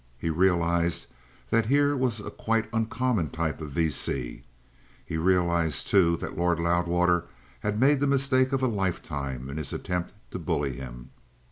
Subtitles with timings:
[0.17, 1.05] He realized
[1.51, 3.91] that here was a quite uncommon type of V.
[3.91, 4.41] C.
[5.05, 7.25] He realized, too, that Lord Loudwater
[7.59, 11.11] had made the mistake of a lifetime in his attempt to bully him.